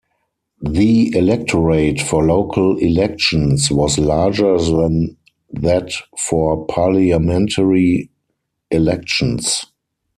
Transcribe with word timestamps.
The 0.63 1.15
electorate 1.15 2.01
for 2.01 2.25
local 2.25 2.75
elections 2.79 3.69
was 3.69 3.99
larger 3.99 4.57
than 4.57 5.15
that 5.51 5.91
for 6.17 6.65
parliamentary 6.65 8.09
elections. 8.71 9.63